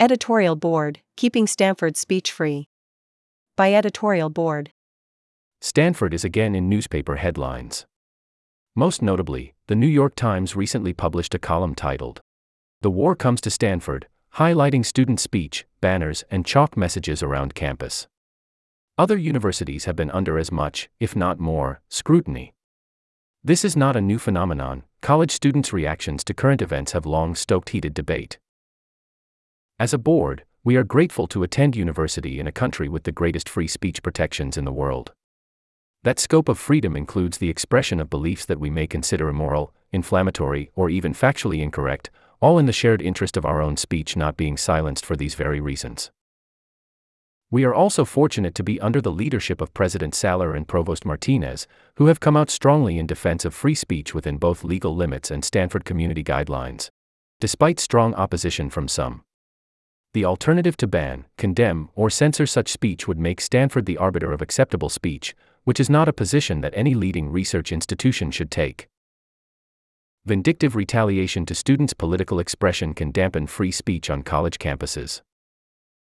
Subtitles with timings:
[0.00, 2.70] Editorial Board Keeping Stanford Speech Free.
[3.54, 4.72] By Editorial Board.
[5.60, 7.84] Stanford is again in newspaper headlines.
[8.74, 12.22] Most notably, the New York Times recently published a column titled,
[12.80, 18.08] The War Comes to Stanford, highlighting student speech, banners, and chalk messages around campus.
[18.96, 22.54] Other universities have been under as much, if not more, scrutiny.
[23.44, 27.68] This is not a new phenomenon, college students' reactions to current events have long stoked
[27.68, 28.38] heated debate.
[29.80, 33.48] As a board, we are grateful to attend university in a country with the greatest
[33.48, 35.14] free speech protections in the world.
[36.02, 40.70] That scope of freedom includes the expression of beliefs that we may consider immoral, inflammatory,
[40.74, 42.10] or even factually incorrect,
[42.42, 45.60] all in the shared interest of our own speech not being silenced for these very
[45.60, 46.10] reasons.
[47.50, 51.66] We are also fortunate to be under the leadership of President Saller and Provost Martinez,
[51.96, 55.42] who have come out strongly in defense of free speech within both legal limits and
[55.42, 56.90] Stanford community guidelines.
[57.40, 59.22] Despite strong opposition from some.
[60.12, 64.42] The alternative to ban, condemn, or censor such speech would make Stanford the arbiter of
[64.42, 68.88] acceptable speech, which is not a position that any leading research institution should take.
[70.26, 75.22] Vindictive retaliation to students' political expression can dampen free speech on college campuses.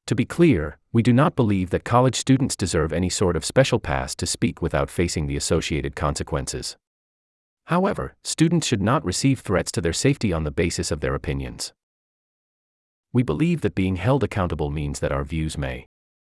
[0.06, 3.78] To be clear, we do not believe that college students deserve any sort of special
[3.78, 6.78] pass to speak without facing the associated consequences.
[7.66, 11.74] However, students should not receive threats to their safety on the basis of their opinions.
[13.14, 15.86] We believe that being held accountable means that our views may,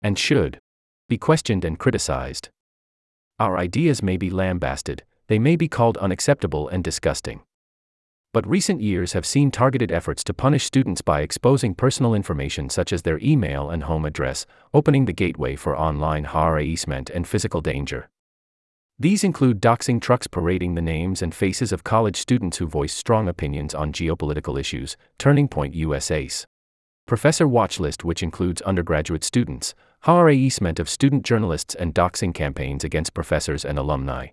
[0.01, 0.59] and should,
[1.07, 2.49] be questioned and criticized.
[3.39, 7.41] Our ideas may be lambasted, they may be called unacceptable and disgusting.
[8.33, 12.91] But recent years have seen targeted efforts to punish students by exposing personal information such
[12.91, 18.09] as their email and home address, opening the gateway for online harassment and physical danger.
[18.97, 23.27] These include doxing trucks parading the names and faces of college students who voice strong
[23.27, 26.47] opinions on geopolitical issues, Turning Point USA's
[27.05, 33.65] Professor Watchlist, which includes undergraduate students, harassment of student journalists, and doxing campaigns against professors
[33.65, 34.27] and alumni.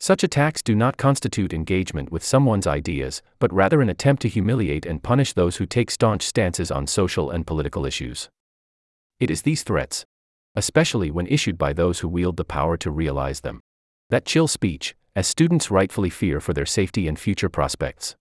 [0.00, 4.86] Such attacks do not constitute engagement with someone's ideas, but rather an attempt to humiliate
[4.86, 8.28] and punish those who take staunch stances on social and political issues.
[9.20, 10.04] It is these threats,
[10.56, 13.60] especially when issued by those who wield the power to realize them,
[14.08, 18.16] that chill speech, as students rightfully fear for their safety and future prospects.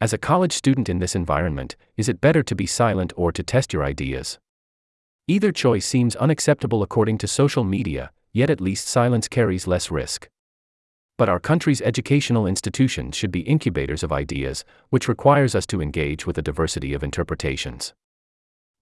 [0.00, 3.42] As a college student in this environment, is it better to be silent or to
[3.42, 4.38] test your ideas?
[5.28, 10.28] Either choice seems unacceptable according to social media, yet at least silence carries less risk.
[11.16, 16.26] But our country's educational institutions should be incubators of ideas, which requires us to engage
[16.26, 17.94] with a diversity of interpretations.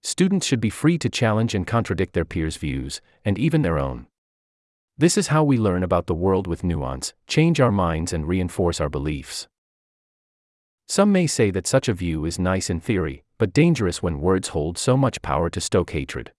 [0.01, 4.07] Students should be free to challenge and contradict their peers' views, and even their own.
[4.97, 8.81] This is how we learn about the world with nuance, change our minds, and reinforce
[8.81, 9.47] our beliefs.
[10.95, 14.49] Some may say that such a view is nice in theory, but dangerous when words
[14.49, 16.31] hold so much power to stoke hatred.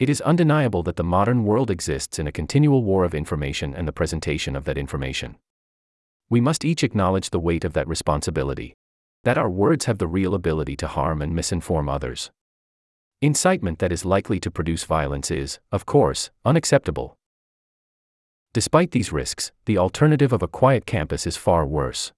[0.00, 3.86] It is undeniable that the modern world exists in a continual war of information and
[3.86, 5.36] the presentation of that information.
[6.28, 8.74] We must each acknowledge the weight of that responsibility.
[9.22, 12.32] That our words have the real ability to harm and misinform others.
[13.22, 17.16] Incitement that is likely to produce violence is, of course, unacceptable.
[18.52, 22.12] Despite these risks, the alternative of a quiet campus is far worse.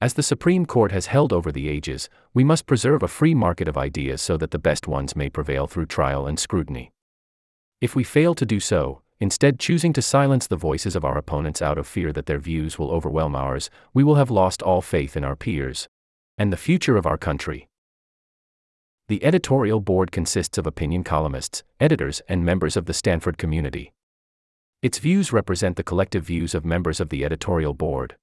[0.00, 3.66] As the Supreme Court has held over the ages, we must preserve a free market
[3.66, 6.92] of ideas so that the best ones may prevail through trial and scrutiny.
[7.80, 11.60] If we fail to do so, instead choosing to silence the voices of our opponents
[11.60, 15.16] out of fear that their views will overwhelm ours, we will have lost all faith
[15.16, 15.88] in our peers
[16.38, 17.68] and the future of our country.
[19.08, 23.92] The editorial board consists of opinion columnists, editors, and members of the Stanford community.
[24.80, 28.14] Its views represent the collective views of members of the editorial board.